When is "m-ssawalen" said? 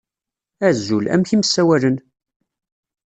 1.39-1.97